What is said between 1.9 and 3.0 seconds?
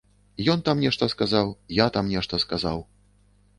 там нешта сказаў.